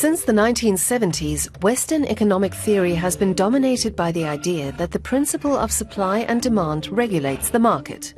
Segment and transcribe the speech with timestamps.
[0.00, 5.54] Since the 1970s, Western economic theory has been dominated by the idea that the principle
[5.54, 8.14] of supply and demand regulates the market.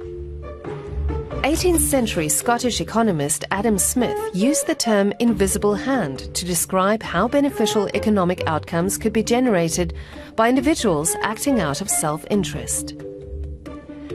[1.43, 7.89] 18th century Scottish economist Adam Smith used the term invisible hand to describe how beneficial
[7.95, 9.93] economic outcomes could be generated
[10.37, 12.95] by individuals acting out of self interest.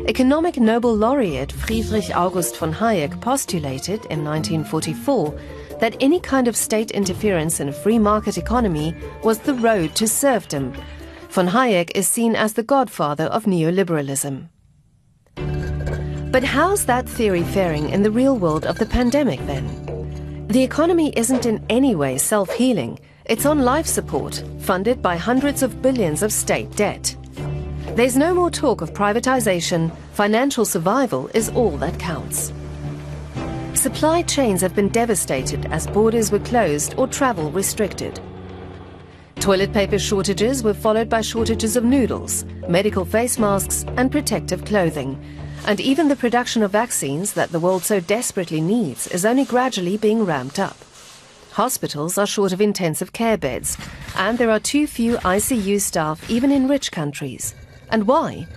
[0.07, 5.37] Economic Nobel laureate Friedrich August von Hayek postulated in 1944
[5.79, 10.07] that any kind of state interference in a free market economy was the road to
[10.07, 10.73] serfdom.
[11.29, 14.49] Von Hayek is seen as the godfather of neoliberalism.
[16.31, 20.47] But how's that theory faring in the real world of the pandemic then?
[20.49, 25.63] The economy isn't in any way self healing, it's on life support, funded by hundreds
[25.63, 27.15] of billions of state debt.
[27.95, 32.53] There's no more talk of privatization, financial survival is all that counts.
[33.77, 38.19] Supply chains have been devastated as borders were closed or travel restricted.
[39.35, 45.23] Toilet paper shortages were followed by shortages of noodles, medical face masks, and protective clothing
[45.67, 49.97] and even the production of vaccines that the world so desperately needs is only gradually
[49.97, 50.77] being ramped up.
[51.51, 53.77] Hospitals are short of intensive care beds,
[54.15, 57.53] and there are too few ICU staff even in rich countries.
[57.91, 58.47] And why?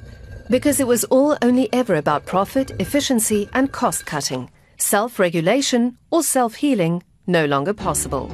[0.48, 4.50] Because it was all only ever about profit, efficiency, and cost cutting.
[4.80, 8.26] Self regulation or self healing no longer possible.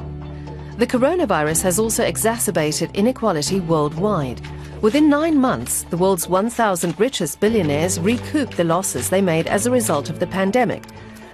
[0.77, 4.41] The coronavirus has also exacerbated inequality worldwide
[4.81, 9.71] Within nine months, the world's 1,000 richest billionaires recouped the losses they made as a
[9.71, 10.83] result of the pandemic.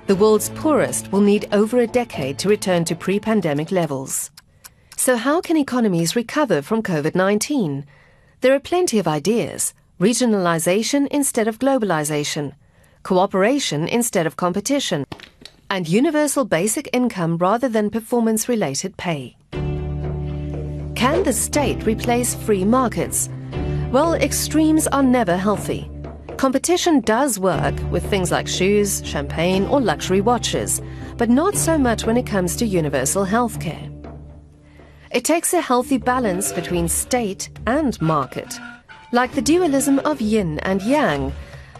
[0.07, 4.31] The world's poorest will need over a decade to return to pre pandemic levels.
[4.95, 7.85] So, how can economies recover from COVID 19?
[8.39, 12.53] There are plenty of ideas regionalization instead of globalization,
[13.03, 15.05] cooperation instead of competition,
[15.69, 19.35] and universal basic income rather than performance related pay.
[20.95, 23.29] Can the state replace free markets?
[23.91, 25.89] Well, extremes are never healthy.
[26.37, 30.81] Competition does work with things like shoes, champagne, or luxury watches,
[31.17, 33.89] but not so much when it comes to universal healthcare.
[35.11, 38.59] It takes a healthy balance between state and market,
[39.11, 41.31] like the dualism of yin and yang,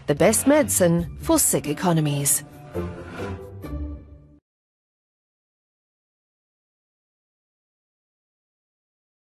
[0.08, 2.44] the best medicine for sick economies.